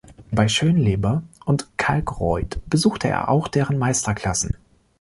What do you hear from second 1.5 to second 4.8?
von Kalckreuth besuchte er auch deren Meisterklassen.